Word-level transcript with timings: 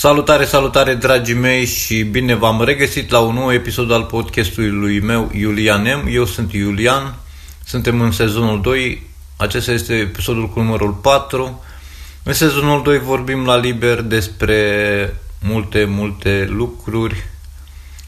Salutare, 0.00 0.44
salutare 0.44 0.94
dragii 0.94 1.34
mei 1.34 1.64
și 1.64 2.02
bine 2.02 2.34
v-am 2.34 2.62
regăsit 2.62 3.10
la 3.10 3.18
un 3.18 3.34
nou 3.34 3.52
episod 3.52 3.90
al 3.90 4.02
podcastului 4.02 5.00
meu 5.00 5.30
Iulian 5.32 5.82
M. 5.82 6.08
Eu 6.10 6.24
sunt 6.24 6.52
Iulian, 6.52 7.14
suntem 7.64 8.00
în 8.00 8.12
sezonul 8.12 8.60
2, 8.60 9.06
acesta 9.36 9.72
este 9.72 9.94
episodul 9.94 10.48
cu 10.48 10.60
numărul 10.60 10.92
4. 10.92 11.62
În 12.22 12.32
sezonul 12.32 12.82
2 12.82 12.98
vorbim 12.98 13.44
la 13.44 13.56
liber 13.56 14.00
despre 14.00 15.16
multe, 15.40 15.84
multe 15.84 16.46
lucruri 16.50 17.24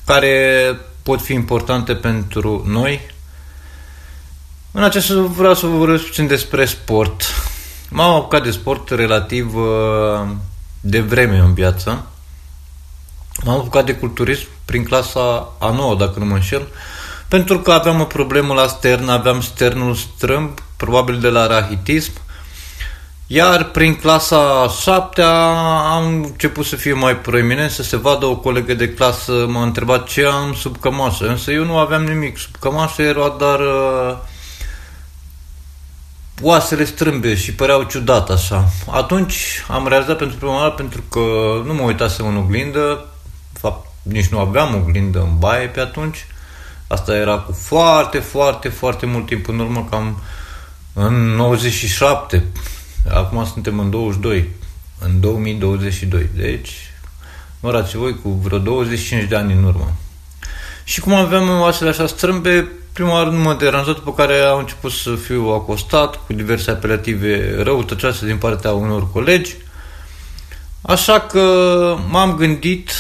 care 0.04 0.76
pot 1.02 1.20
fi 1.20 1.32
importante 1.32 1.94
pentru 1.94 2.64
noi. 2.68 3.00
În 4.70 4.82
acest 4.82 5.10
vreau 5.10 5.54
să 5.54 5.66
vă 5.66 5.76
vorbesc 5.76 6.04
puțin 6.04 6.26
despre 6.26 6.64
sport. 6.64 7.22
M-am 7.88 8.14
apucat 8.14 8.42
de 8.42 8.50
sport 8.50 8.90
relativ 8.90 9.54
uh, 9.54 10.28
de 10.84 11.00
vreme 11.00 11.38
în 11.38 11.54
viață. 11.54 12.06
M-am 13.44 13.58
apucat 13.58 13.84
de 13.84 13.94
culturism 13.94 14.46
prin 14.64 14.84
clasa 14.84 15.52
a 15.58 15.70
9, 15.70 15.94
dacă 15.94 16.18
nu 16.18 16.24
mă 16.24 16.34
înșel, 16.34 16.68
pentru 17.28 17.58
că 17.58 17.72
aveam 17.72 18.00
o 18.00 18.04
problemă 18.04 18.54
la 18.54 18.66
stern, 18.66 19.08
aveam 19.08 19.40
sternul 19.40 19.94
strâmb, 19.94 20.58
probabil 20.76 21.20
de 21.20 21.28
la 21.28 21.46
rahitism, 21.46 22.12
iar 23.26 23.64
prin 23.64 23.94
clasa 23.94 24.68
7 24.80 25.22
am 25.92 26.22
început 26.22 26.64
să 26.64 26.76
fiu 26.76 26.96
mai 26.96 27.16
proeminent, 27.16 27.70
să 27.70 27.82
se 27.82 27.96
vadă 27.96 28.26
o 28.26 28.36
colegă 28.36 28.74
de 28.74 28.94
clasă, 28.94 29.46
m-a 29.48 29.62
întrebat 29.62 30.06
ce 30.06 30.24
am 30.24 30.54
sub 30.54 30.80
cămașă, 30.80 31.26
însă 31.26 31.50
eu 31.50 31.64
nu 31.64 31.78
aveam 31.78 32.04
nimic 32.04 32.38
sub 32.38 32.56
cămașă, 32.60 33.02
era 33.02 33.28
doar 33.28 33.60
uh, 33.60 34.16
oasele 36.42 36.84
strâmbe 36.84 37.34
și 37.34 37.54
păreau 37.54 37.82
ciudat 37.82 38.30
așa. 38.30 38.68
Atunci 38.90 39.64
am 39.68 39.88
realizat 39.88 40.16
pentru 40.16 40.36
prima 40.36 40.60
dată 40.60 40.74
pentru 40.74 41.02
că 41.10 41.20
nu 41.64 41.74
mă 41.74 41.82
uitasem 41.82 42.26
în 42.26 42.36
oglindă, 42.36 43.08
de 43.52 43.58
fapt 43.58 43.86
nici 44.02 44.26
nu 44.26 44.38
aveam 44.38 44.74
oglindă 44.74 45.20
în 45.20 45.38
baie 45.38 45.66
pe 45.66 45.80
atunci. 45.80 46.26
Asta 46.86 47.16
era 47.16 47.38
cu 47.38 47.52
foarte, 47.52 48.18
foarte, 48.18 48.68
foarte 48.68 49.06
mult 49.06 49.26
timp 49.26 49.48
în 49.48 49.58
urmă, 49.58 49.86
cam 49.90 50.22
în 50.92 51.14
97. 51.14 52.44
Acum 53.10 53.44
suntem 53.44 53.78
în 53.78 53.90
22, 53.90 54.48
în 54.98 55.20
2022. 55.20 56.28
Deci, 56.34 56.70
mărați 57.60 57.96
voi 57.96 58.18
cu 58.22 58.28
vreo 58.30 58.58
25 58.58 59.28
de 59.28 59.36
ani 59.36 59.52
în 59.52 59.64
urmă. 59.64 59.92
Și 60.84 61.00
cum 61.00 61.14
aveam 61.14 61.60
oasele 61.60 61.90
așa 61.90 62.06
strâmbe, 62.06 62.70
prima 62.92 63.12
oară 63.12 63.30
nu 63.30 63.38
m-a 63.38 63.54
deranjat, 63.54 63.94
după 63.94 64.12
care 64.12 64.34
am 64.38 64.58
început 64.58 64.92
să 64.92 65.14
fiu 65.14 65.48
acostat 65.48 66.26
cu 66.26 66.32
diverse 66.32 66.70
apelative 66.70 67.62
răutăcioase 67.62 68.26
din 68.26 68.36
partea 68.36 68.72
unor 68.72 69.10
colegi. 69.12 69.56
Așa 70.82 71.20
că 71.20 71.96
m-am 72.08 72.36
gândit, 72.36 72.90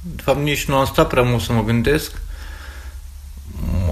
de 0.00 0.22
fapt 0.22 0.38
nici 0.38 0.64
nu 0.64 0.76
am 0.76 0.84
stat 0.84 1.08
prea 1.08 1.22
mult 1.22 1.42
să 1.42 1.52
mă 1.52 1.64
gândesc, 1.64 2.12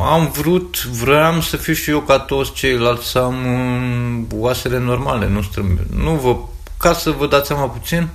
am 0.02 0.30
vrut, 0.30 0.84
vreau 0.84 1.40
să 1.40 1.56
fiu 1.56 1.72
și 1.72 1.90
eu 1.90 2.00
ca 2.00 2.18
toți 2.18 2.52
ceilalți, 2.52 3.06
să 3.06 3.18
am 3.18 4.26
oasele 4.32 4.78
normale, 4.78 5.28
nu 5.28 5.42
strâmbe. 5.42 5.86
Nu 5.96 6.10
vă, 6.10 6.36
ca 6.78 6.92
să 6.92 7.10
vă 7.10 7.26
dați 7.26 7.46
seama 7.46 7.66
puțin, 7.66 8.08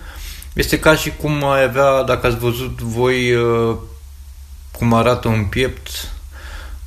este 0.54 0.80
ca 0.80 0.96
și 0.96 1.12
cum 1.22 1.46
ai 1.46 1.64
avea, 1.64 2.04
dacă 2.04 2.28
ați 2.28 2.38
văzut 2.38 2.82
voi 2.82 3.34
uh, 3.34 3.76
cum 4.72 4.94
arată 4.94 5.28
un 5.28 5.44
piept 5.44 6.12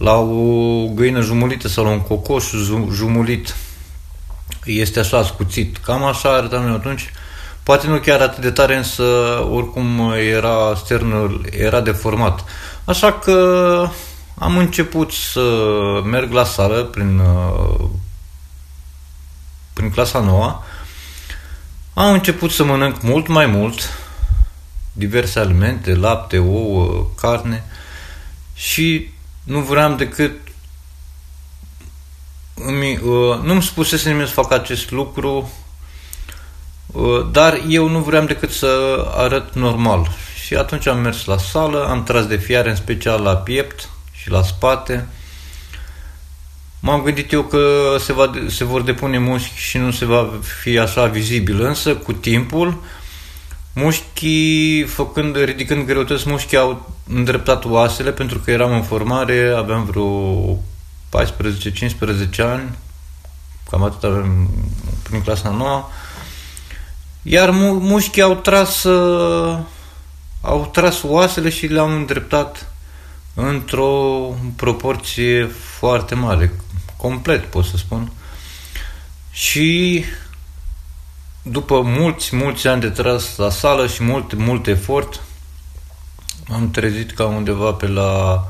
la 0.02 0.18
o 0.18 0.86
găină 0.86 1.20
jumulită 1.20 1.68
sau 1.68 1.84
la 1.84 1.90
un 1.90 2.00
cocoș 2.00 2.44
jumulit 2.92 3.56
este 4.64 4.98
așa 4.98 5.18
ascuțit. 5.18 5.76
Cam 5.76 6.04
așa 6.04 6.34
arătam 6.34 6.66
eu 6.66 6.74
atunci. 6.74 7.10
Poate 7.62 7.86
nu 7.86 7.98
chiar 7.98 8.20
atât 8.20 8.42
de 8.42 8.50
tare, 8.50 8.76
însă 8.76 9.02
oricum 9.50 10.12
era 10.12 10.74
sternul, 10.74 11.46
era 11.50 11.80
deformat. 11.80 12.44
Așa 12.84 13.12
că 13.12 13.88
am 14.38 14.56
început 14.56 15.12
să 15.12 15.40
merg 16.04 16.32
la 16.32 16.44
sală 16.44 16.82
prin, 16.82 17.20
prin 19.72 19.90
clasa 19.90 20.20
noua. 20.20 20.64
Am 21.94 22.12
început 22.12 22.50
să 22.50 22.64
mănânc 22.64 23.02
mult 23.02 23.28
mai 23.28 23.46
mult 23.46 23.98
diverse 24.92 25.38
alimente, 25.38 25.94
lapte, 25.94 26.38
ouă, 26.38 27.06
carne 27.20 27.64
și 28.54 29.11
nu 29.42 29.60
vreau 29.60 29.94
decât 29.94 30.32
îmi, 32.54 32.98
uh, 32.98 33.38
nu-mi 33.42 33.62
spusese 33.62 34.08
nimeni 34.08 34.28
să 34.28 34.32
fac 34.34 34.52
acest 34.52 34.90
lucru, 34.90 35.52
uh, 36.86 37.26
dar 37.30 37.60
eu 37.68 37.88
nu 37.88 37.98
vreau 37.98 38.24
decât 38.24 38.50
să 38.50 39.04
arăt 39.14 39.54
normal. 39.54 40.10
Și 40.44 40.54
atunci 40.54 40.86
am 40.86 40.98
mers 40.98 41.24
la 41.24 41.38
sală, 41.38 41.86
am 41.88 42.02
tras 42.02 42.26
de 42.26 42.36
fiare, 42.36 42.70
în 42.70 42.76
special 42.76 43.22
la 43.22 43.36
piept 43.36 43.88
și 44.12 44.30
la 44.30 44.42
spate. 44.42 45.08
M-am 46.80 47.02
gândit 47.02 47.32
eu 47.32 47.42
că 47.42 47.96
se, 47.98 48.12
va, 48.12 48.30
se 48.48 48.64
vor 48.64 48.82
depune 48.82 49.18
mușchi 49.18 49.56
și 49.56 49.78
nu 49.78 49.90
se 49.90 50.04
va 50.04 50.30
fi 50.62 50.78
așa 50.78 51.06
vizibil, 51.06 51.60
însă 51.60 51.94
cu 51.94 52.12
timpul 52.12 52.82
mușchii, 53.72 54.82
făcând, 54.82 55.44
ridicând 55.44 55.86
greutăți, 55.86 56.28
mușchii 56.28 56.56
au 56.56 56.90
îndreptat 57.08 57.64
oasele 57.64 58.12
pentru 58.12 58.38
că 58.38 58.50
eram 58.50 58.72
în 58.72 58.82
formare, 58.82 59.54
aveam 59.56 59.84
vreo 59.84 60.42
14-15 60.54 60.58
ani, 62.38 62.70
cam 63.70 63.82
atât 63.82 64.04
avem 64.04 64.48
prin 65.02 65.22
clasa 65.22 65.50
nouă, 65.50 65.88
iar 67.22 67.50
mu- 67.50 67.78
mușchii 67.78 68.22
au 68.22 68.34
tras, 68.34 68.82
uh, 68.82 69.58
au 70.40 70.70
tras 70.72 71.02
oasele 71.02 71.48
și 71.48 71.66
le-au 71.66 71.90
îndreptat 71.90 72.72
într-o 73.34 73.90
proporție 74.56 75.44
foarte 75.78 76.14
mare, 76.14 76.52
complet 76.96 77.44
pot 77.44 77.64
să 77.64 77.76
spun. 77.76 78.12
Și 79.30 80.04
după 81.42 81.80
mulți, 81.80 82.36
mulți 82.36 82.66
ani 82.66 82.80
de 82.80 82.88
tras 82.88 83.36
la 83.36 83.50
sală 83.50 83.86
și 83.86 84.02
mult, 84.02 84.34
mult 84.34 84.66
efort, 84.66 85.20
am 86.52 86.70
trezit 86.70 87.12
ca 87.12 87.24
undeva 87.26 87.72
pe 87.72 87.86
la 87.86 88.46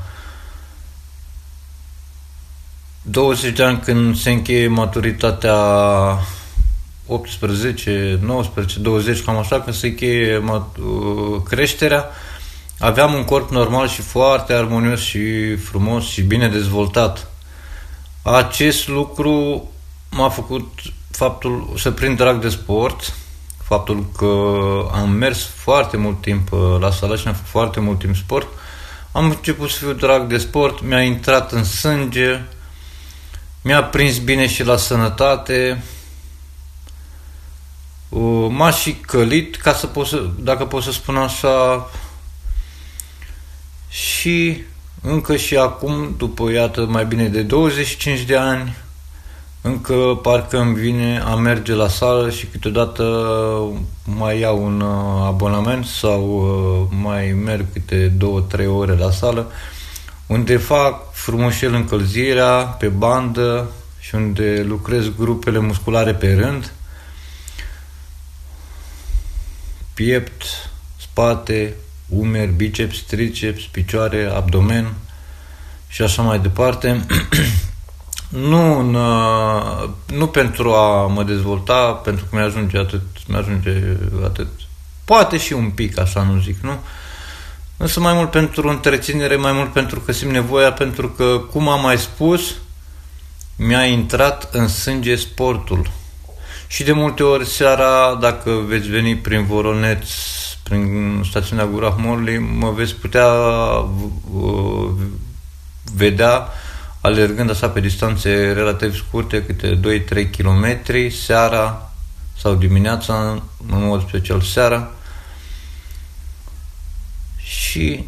20 3.01 3.55
de 3.55 3.63
ani 3.63 3.79
când 3.79 4.17
se 4.17 4.31
încheie 4.31 4.67
maturitatea 4.67 5.57
18, 7.07 8.19
19, 8.21 8.79
20, 8.79 9.23
cam 9.23 9.37
așa, 9.37 9.61
când 9.61 9.75
se 9.75 9.87
încheie 9.87 10.37
uh, 10.37 11.41
creșterea, 11.43 12.05
aveam 12.79 13.13
un 13.13 13.23
corp 13.23 13.49
normal 13.49 13.87
și 13.87 14.01
foarte 14.01 14.53
armonios 14.53 14.99
și 14.99 15.55
frumos 15.55 16.05
și 16.05 16.21
bine 16.21 16.47
dezvoltat. 16.47 17.27
Acest 18.21 18.87
lucru 18.87 19.67
m-a 20.09 20.29
făcut 20.29 20.69
faptul 21.15 21.73
să 21.77 21.91
prind 21.91 22.17
drag 22.17 22.41
de 22.41 22.49
sport, 22.49 23.13
faptul 23.63 24.05
că 24.17 24.35
am 24.91 25.09
mers 25.09 25.45
foarte 25.45 25.97
mult 25.97 26.21
timp 26.21 26.51
uh, 26.51 26.77
la 26.79 26.91
sală 26.91 27.15
și 27.15 27.27
am 27.27 27.33
făcut 27.33 27.49
foarte 27.49 27.79
mult 27.79 27.99
timp 27.99 28.15
sport, 28.15 28.47
am 29.11 29.25
început 29.25 29.69
să 29.69 29.77
fiu 29.77 29.93
drag 29.93 30.27
de 30.27 30.37
sport, 30.37 30.81
mi-a 30.81 31.01
intrat 31.01 31.51
în 31.51 31.63
sânge, 31.63 32.41
mi-a 33.61 33.83
prins 33.83 34.17
bine 34.17 34.47
și 34.47 34.63
la 34.63 34.77
sănătate, 34.77 35.83
uh, 38.09 38.47
m-a 38.49 38.71
și 38.71 38.93
călit, 38.93 39.55
ca 39.55 39.73
să 39.73 39.87
pot 39.87 40.07
să, 40.07 40.29
dacă 40.39 40.65
pot 40.65 40.83
să 40.83 40.91
spun 40.91 41.17
așa, 41.17 41.89
și 43.89 44.63
încă 45.01 45.35
și 45.35 45.57
acum, 45.57 46.13
după, 46.17 46.51
iată, 46.51 46.85
mai 46.85 47.05
bine 47.05 47.27
de 47.27 47.41
25 47.41 48.19
de 48.19 48.37
ani, 48.37 48.82
încă 49.65 50.19
parcă 50.21 50.59
îmi 50.59 50.75
vine 50.75 51.19
a 51.25 51.35
merge 51.35 51.73
la 51.73 51.87
sală 51.87 52.29
și 52.29 52.45
câteodată 52.45 53.03
mai 54.03 54.39
iau 54.39 54.65
un 54.65 54.81
uh, 54.81 55.25
abonament 55.25 55.85
sau 55.85 56.21
uh, 56.23 56.97
mai 57.01 57.31
merg 57.31 57.65
câte 57.73 58.07
două, 58.07 58.41
trei 58.41 58.67
ore 58.67 58.95
la 58.95 59.11
sală, 59.11 59.51
unde 60.27 60.57
fac 60.57 61.13
frumușel 61.13 61.73
încălzirea 61.73 62.53
pe 62.53 62.87
bandă 62.87 63.69
și 63.99 64.15
unde 64.15 64.63
lucrez 64.67 65.09
grupele 65.17 65.59
musculare 65.59 66.13
pe 66.13 66.33
rând, 66.33 66.73
piept, 69.93 70.43
spate, 70.97 71.73
umeri, 72.09 72.51
biceps, 72.51 73.01
triceps, 73.01 73.61
picioare, 73.61 74.31
abdomen 74.35 74.93
și 75.87 76.01
așa 76.01 76.21
mai 76.21 76.39
departe. 76.39 77.05
Nu, 78.33 78.79
în, 78.79 78.93
uh, 78.93 79.89
nu 80.13 80.27
pentru 80.27 80.71
a 80.73 81.07
mă 81.07 81.23
dezvolta, 81.23 81.91
pentru 81.91 82.25
că 82.25 82.35
mi-ajunge 82.35 82.77
atât, 82.77 83.01
mi-ajunge 83.27 83.71
atât. 84.23 84.47
Poate 85.05 85.37
și 85.37 85.53
un 85.53 85.69
pic, 85.69 85.99
așa 85.99 86.23
nu 86.23 86.39
zic, 86.39 86.57
nu? 86.61 86.79
Însă 87.77 87.99
mai 87.99 88.13
mult 88.13 88.31
pentru 88.31 88.67
întreținere, 88.67 89.35
mai 89.35 89.51
mult 89.51 89.71
pentru 89.71 89.99
că 89.99 90.11
simt 90.11 90.31
nevoia, 90.31 90.71
pentru 90.71 91.09
că, 91.09 91.41
cum 91.51 91.67
am 91.67 91.81
mai 91.81 91.97
spus, 91.97 92.41
mi-a 93.55 93.85
intrat 93.85 94.49
în 94.53 94.67
sânge 94.67 95.15
sportul. 95.15 95.91
Și 96.67 96.83
de 96.83 96.91
multe 96.91 97.23
ori 97.23 97.45
seara, 97.45 98.17
dacă 98.21 98.51
veți 98.67 98.87
veni 98.89 99.17
prin 99.17 99.45
Voroneț 99.45 100.09
prin 100.63 101.21
stațiunea 101.29 101.65
Gura 101.65 101.95
Morley, 101.99 102.37
mă 102.37 102.71
veți 102.71 102.95
putea 102.95 103.27
uh, 104.33 104.89
vedea 105.95 106.47
alergând 107.03 107.49
așa 107.49 107.69
pe 107.69 107.79
distanțe 107.79 108.51
relativ 108.51 108.95
scurte, 108.95 109.43
câte 109.43 109.79
2-3 110.25 110.29
km, 110.37 110.81
seara 111.25 111.91
sau 112.37 112.55
dimineața, 112.55 113.43
în 113.71 113.85
mod 113.85 114.07
special 114.07 114.41
seara. 114.41 114.91
Și 117.37 118.05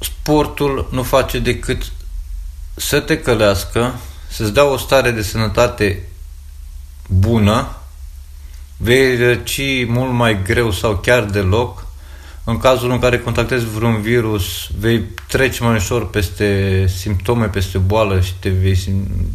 sportul 0.00 0.88
nu 0.90 1.02
face 1.02 1.38
decât 1.38 1.92
să 2.74 3.00
te 3.00 3.18
călească, 3.18 3.94
să-ți 4.28 4.52
dea 4.52 4.64
o 4.64 4.76
stare 4.76 5.10
de 5.10 5.22
sănătate 5.22 6.08
bună, 7.06 7.76
vei 8.76 9.16
răci 9.16 9.86
mult 9.86 10.12
mai 10.12 10.42
greu 10.42 10.70
sau 10.70 10.96
chiar 10.96 11.24
deloc. 11.24 11.83
În 12.44 12.58
cazul 12.58 12.90
în 12.90 12.98
care 12.98 13.18
contactezi 13.18 13.64
vreun 13.64 14.00
virus, 14.00 14.68
vei 14.78 15.02
trece 15.28 15.62
mai 15.62 15.74
ușor 15.74 16.10
peste 16.10 16.86
simptome, 16.86 17.46
peste 17.46 17.78
boală 17.78 18.20
și 18.20 18.34
te 18.34 18.48
vei, 18.48 18.78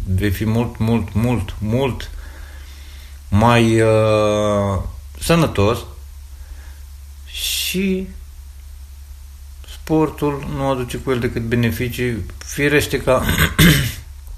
vei 0.06 0.30
fi 0.30 0.44
mult, 0.44 0.78
mult, 0.78 1.08
mult, 1.12 1.54
mult 1.58 2.10
mai 3.28 3.80
uh, 3.80 4.78
sănătos 5.20 5.78
și 7.26 8.08
sportul 9.72 10.46
nu 10.54 10.68
aduce 10.68 10.96
cu 10.96 11.10
el 11.10 11.18
decât 11.18 11.42
beneficii. 11.42 12.24
Firește 12.38 13.00
ca 13.00 13.24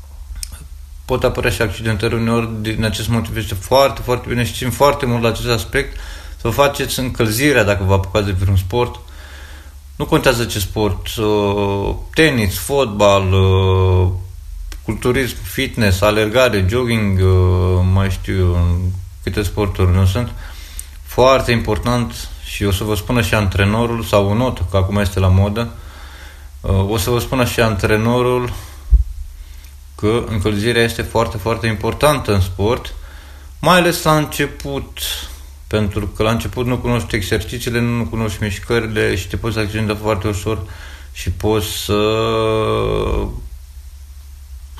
pot 1.05 1.25
apărea 1.25 1.51
și 1.51 1.63
accidentări 1.63 2.15
uneori 2.15 2.49
din 2.61 2.85
acest 2.85 3.09
motiv 3.09 3.37
este 3.37 3.55
foarte, 3.55 4.01
foarte 4.03 4.29
bine 4.29 4.45
și 4.45 4.53
țin 4.55 4.71
foarte 4.71 5.07
mult 5.07 5.23
la 5.23 5.29
acest 5.29 5.49
aspect 5.49 5.97
să 6.43 6.49
vă 6.49 6.55
faceți 6.55 6.99
încălzirea 6.99 7.65
dacă 7.65 7.85
vă 7.85 7.93
apucați 7.93 8.27
de 8.27 8.33
vreun 8.33 8.57
sport. 8.57 9.01
Nu 9.97 10.05
contează 10.05 10.45
ce 10.45 10.59
sport, 10.59 11.17
uh, 11.17 11.95
tenis, 12.15 12.59
fotbal, 12.59 13.33
uh, 13.33 14.09
culturism, 14.85 15.37
fitness, 15.43 16.01
alergare, 16.01 16.67
jogging, 16.69 17.19
uh, 17.19 17.85
mai 17.93 18.11
știu 18.11 18.57
câte 19.23 19.43
sporturi 19.43 19.93
nu 19.93 20.07
sunt. 20.07 20.33
Foarte 21.03 21.53
important 21.53 22.29
și 22.45 22.65
o 22.65 22.71
să 22.71 22.85
vă 22.85 22.95
spună 22.95 23.23
și 23.23 23.35
antrenorul 23.35 24.03
sau 24.03 24.31
un 24.31 24.37
not, 24.37 24.63
că 24.71 24.77
acum 24.77 24.97
este 24.97 25.19
la 25.19 25.29
modă, 25.29 25.69
o 26.89 26.97
să 26.97 27.11
vă 27.11 27.19
spună 27.19 27.45
și 27.45 27.61
antrenorul 27.61 28.53
că 29.95 30.25
încălzirea 30.29 30.83
este 30.83 31.03
foarte, 31.03 31.37
foarte 31.37 31.67
importantă 31.67 32.35
în 32.35 32.41
sport, 32.41 32.95
mai 33.59 33.79
ales 33.79 34.03
la 34.03 34.17
început, 34.17 34.99
pentru 35.73 36.07
că 36.07 36.23
la 36.23 36.31
început 36.31 36.67
nu 36.67 36.79
cunoști 36.79 37.15
exercițiile, 37.15 37.81
nu 37.81 38.05
cunoști 38.05 38.43
mișcările 38.43 39.15
și 39.15 39.29
te 39.29 39.37
poți 39.37 39.59
accidenta 39.59 39.95
foarte 39.95 40.29
ușor 40.29 40.67
și 41.13 41.31
poți 41.31 41.67
să 41.67 42.01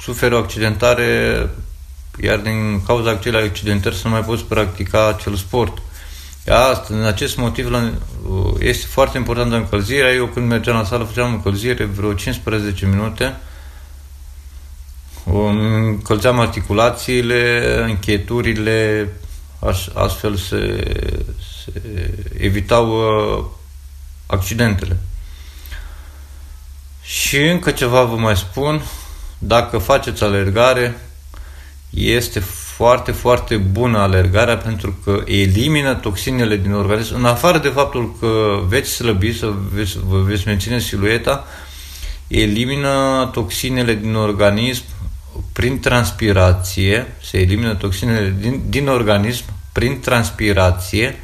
suferi 0.01 0.35
o 0.35 0.39
accidentare, 0.39 1.49
iar 2.23 2.39
din 2.39 2.83
cauza 2.87 3.11
acelei 3.11 3.47
accidentări 3.47 3.97
să 3.97 4.01
nu 4.05 4.13
mai 4.13 4.25
poți 4.25 4.45
practica 4.45 5.09
acel 5.09 5.35
sport. 5.35 5.83
Asta, 6.49 6.95
din 6.95 7.03
acest 7.03 7.37
motiv 7.37 7.95
este 8.59 8.87
foarte 8.87 9.19
importantă 9.19 9.57
încălzirea. 9.57 10.13
Eu 10.13 10.27
când 10.27 10.49
mergeam 10.49 10.77
la 10.77 10.85
sală 10.85 11.05
făceam 11.05 11.33
încălzire 11.33 11.85
vreo 11.85 12.13
15 12.13 12.87
minute 12.87 13.37
încălzeam 15.25 16.41
articulațiile, 16.41 17.63
încheturile, 17.85 19.09
astfel 19.95 20.37
se, 20.37 20.85
se 21.65 21.83
evitau 22.39 22.91
uh, 22.91 23.45
accidentele. 24.27 24.99
Și 27.03 27.37
încă 27.37 27.71
ceva 27.71 28.03
vă 28.03 28.17
mai 28.17 28.37
spun, 28.37 28.83
dacă 29.39 29.79
faceți 29.79 30.23
alergare, 30.23 31.01
este 31.91 32.41
foarte, 32.77 33.13
foarte 33.13 33.57
bună 33.57 33.99
alergarea 33.99 34.57
pentru 34.57 34.97
că 35.05 35.23
elimină 35.25 35.95
toxinele 35.95 36.57
din 36.57 36.73
organism, 36.73 37.15
în 37.15 37.25
afară 37.25 37.59
de 37.59 37.69
faptul 37.69 38.17
că 38.21 38.61
veți 38.67 38.91
slăbi, 38.91 39.39
să 39.39 39.53
veți, 39.73 39.99
vă 40.07 40.19
veți 40.19 40.47
menține 40.47 40.79
silueta, 40.79 41.47
elimină 42.27 43.29
toxinele 43.33 43.95
din 43.95 44.15
organism 44.15 44.85
prin 45.53 45.81
transpirație, 45.81 47.15
se 47.23 47.39
elimină 47.39 47.75
toxinele 47.75 48.35
din, 48.41 48.63
din 48.69 48.89
organism 48.89 49.45
prin 49.73 50.01
transpirație, 50.01 51.19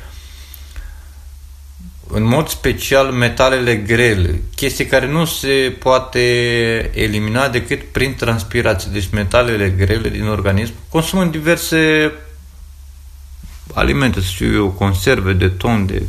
în 2.10 2.22
mod 2.22 2.48
special 2.48 3.12
metalele 3.12 3.76
grele, 3.76 4.42
chestii 4.54 4.86
care 4.86 5.06
nu 5.06 5.24
se 5.24 5.76
poate 5.78 6.20
elimina 6.94 7.48
decât 7.48 7.82
prin 7.82 8.14
transpirație. 8.14 8.90
Deci 8.92 9.08
metalele 9.12 9.70
grele 9.70 10.08
din 10.08 10.26
organism, 10.26 10.72
consumând 10.88 11.30
diverse 11.30 12.12
alimente, 13.74 14.20
să 14.20 14.26
știu 14.26 14.54
eu, 14.54 14.68
conserve 14.70 15.32
de 15.32 15.48
ton, 15.48 15.86
de 15.86 16.02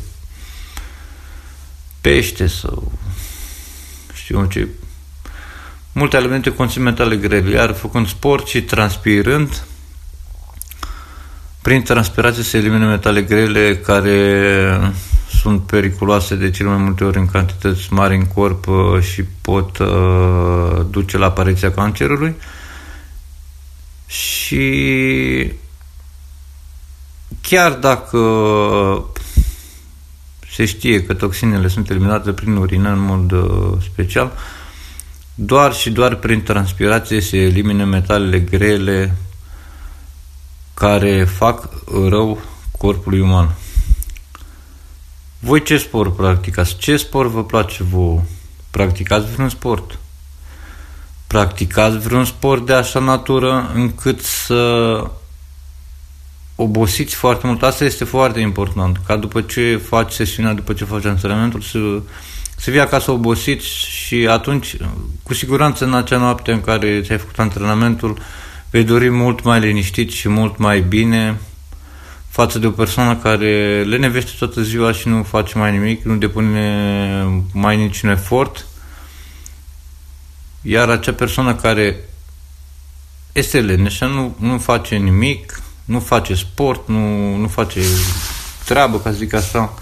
pește 2.02 2.48
sau 2.48 2.92
știu 4.13 4.45
ce 4.45 4.68
multe 5.91 6.18
elemente 6.18 6.53
conțin 6.53 6.81
metale 6.81 7.15
grele, 7.15 7.50
iar 7.50 7.74
făcând 7.74 8.07
sport 8.07 8.47
și 8.47 8.62
transpirând, 8.62 9.63
prin 11.62 11.83
transpirație 11.83 12.44
se 12.44 12.57
elimină 12.57 12.86
metale 12.86 13.21
grele 13.21 13.77
care 13.77 14.94
sunt 15.41 15.62
periculoase 15.62 16.36
de 16.36 16.50
cele 16.50 16.69
mai 16.69 16.77
multe 16.77 17.03
ori 17.03 17.18
în 17.18 17.25
cantități 17.25 17.94
mari 17.94 18.15
în 18.15 18.25
corp 18.25 18.68
uh, 18.68 19.01
și 19.01 19.24
pot 19.41 19.77
uh, 19.77 20.86
duce 20.89 21.18
la 21.18 21.25
apariția 21.25 21.71
cancerului. 21.71 22.35
Și 24.06 25.53
chiar 27.42 27.71
dacă 27.71 28.19
se 30.51 30.65
știe 30.65 31.03
că 31.03 31.13
toxinele 31.13 31.68
sunt 31.68 31.89
eliminate 31.89 32.31
prin 32.31 32.56
urină 32.56 32.89
în 32.89 33.00
mod 33.00 33.31
uh, 33.31 33.77
special, 33.92 34.31
uh, 34.35 34.58
doar 35.41 35.74
și 35.74 35.89
doar 35.89 36.15
prin 36.15 36.44
transpirație 36.44 37.21
se 37.21 37.38
elimine 37.38 37.83
metalele 37.83 38.39
grele 38.39 39.15
care 40.74 41.24
fac 41.24 41.69
rău 42.09 42.41
corpului 42.77 43.19
uman. 43.19 43.56
Voi 45.39 45.63
ce 45.63 45.77
sport 45.77 46.15
practicați? 46.15 46.77
Ce 46.77 46.97
sport 46.97 47.30
vă 47.30 47.44
place 47.44 47.83
vouă? 47.83 48.21
Practicați 48.71 49.31
vreun 49.31 49.49
sport? 49.49 49.99
Practicați 51.28 51.97
vreun 51.97 52.25
sport 52.25 52.66
de 52.66 52.73
așa 52.73 52.99
natură 52.99 53.71
încât 53.73 54.21
să 54.21 55.04
obosiți 56.56 57.16
foarte 57.16 57.47
mult. 57.47 57.64
Asta 57.64 57.83
este 57.83 58.04
foarte 58.04 58.40
important. 58.40 58.99
Ca 59.06 59.16
după 59.16 59.42
ce 59.42 59.78
faci 59.87 60.11
sesiunea, 60.11 60.54
după 60.54 60.73
ce 60.73 60.85
faci 60.85 61.06
antrenamentul, 61.06 61.61
să 61.61 62.02
să 62.59 62.71
vii 62.71 62.80
acasă 62.80 63.11
obosit 63.11 63.61
și 63.61 64.28
atunci, 64.30 64.75
cu 65.23 65.33
siguranță 65.33 65.85
în 65.85 65.94
acea 65.94 66.18
noapte 66.18 66.51
în 66.51 66.61
care 66.61 67.01
ți-ai 67.01 67.18
făcut 67.18 67.39
antrenamentul, 67.39 68.21
vei 68.69 68.83
dori 68.83 69.09
mult 69.09 69.44
mai 69.44 69.59
liniștit 69.59 70.11
și 70.11 70.30
mult 70.30 70.57
mai 70.57 70.81
bine 70.81 71.39
față 72.30 72.59
de 72.59 72.68
o 72.68 72.71
persoană 72.71 73.16
care 73.16 73.83
le 73.83 73.97
nevește 73.97 74.31
toată 74.37 74.61
ziua 74.61 74.92
și 74.92 75.07
nu 75.07 75.23
face 75.23 75.57
mai 75.57 75.71
nimic, 75.71 76.04
nu 76.04 76.16
depune 76.16 77.44
mai 77.54 77.78
niciun 77.78 78.09
efort, 78.09 78.66
iar 80.61 80.89
acea 80.89 81.13
persoană 81.13 81.56
care 81.56 82.09
este 83.31 83.61
leneșă, 83.61 84.06
nu, 84.06 84.35
nu 84.39 84.57
face 84.57 84.95
nimic, 84.95 85.61
nu 85.85 85.99
face 85.99 86.33
sport, 86.33 86.87
nu, 86.87 87.35
nu 87.35 87.47
face 87.47 87.81
treabă, 88.66 88.99
ca 88.99 89.09
să 89.09 89.16
zic 89.16 89.33
așa, 89.33 89.73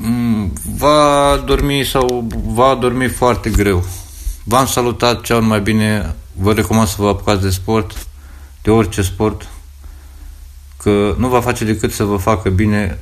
Mm, 0.00 0.27
va 0.76 1.42
dormi 1.46 1.84
sau 1.84 2.26
va 2.44 2.74
dormi 2.74 3.08
foarte 3.08 3.50
greu. 3.50 3.84
V-am 4.44 4.66
salutat 4.66 5.20
cel 5.20 5.40
mai 5.40 5.60
bine, 5.60 6.14
vă 6.32 6.52
recomand 6.52 6.88
să 6.88 6.96
vă 6.98 7.08
apucați 7.08 7.42
de 7.42 7.50
sport, 7.50 8.06
de 8.62 8.70
orice 8.70 9.02
sport, 9.02 9.48
că 10.76 11.14
nu 11.18 11.28
va 11.28 11.40
face 11.40 11.64
decât 11.64 11.92
să 11.92 12.04
vă 12.04 12.16
facă 12.16 12.50
bine 12.50 12.98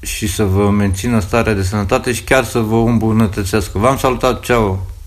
și 0.00 0.28
să 0.28 0.44
vă 0.44 0.70
mențină 0.70 1.20
starea 1.20 1.54
de 1.54 1.62
sănătate 1.62 2.12
și 2.12 2.22
chiar 2.22 2.44
să 2.44 2.58
vă 2.58 2.76
îmbunătățească. 2.76 3.78
V-am 3.78 3.96
salutat, 3.96 4.40
ceau! 4.40 4.90